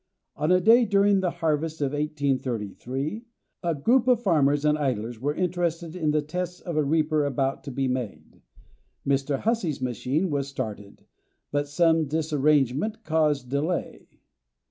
On 0.35 0.51
a 0.51 0.59
day, 0.59 0.83
during 0.83 1.19
the 1.19 1.29
harvest 1.29 1.79
of 1.79 1.91
1833, 1.91 3.23
a 3.61 3.75
group 3.75 4.07
of 4.07 4.23
farmers 4.23 4.65
and 4.65 4.75
idlers 4.75 5.19
were 5.21 5.35
interested 5.35 5.95
in 5.95 6.09
the 6.09 6.23
tests 6.23 6.59
of 6.59 6.75
a 6.75 6.83
reaper 6.83 7.23
about 7.23 7.63
to 7.65 7.71
be 7.71 7.87
made. 7.87 8.41
Mr. 9.07 9.41
Hussey's 9.41 9.79
machine 9.79 10.31
was 10.31 10.47
started, 10.47 11.05
but 11.51 11.67
some 11.67 12.07
disarrangement 12.07 13.03
caused 13.03 13.49
delay. 13.49 14.07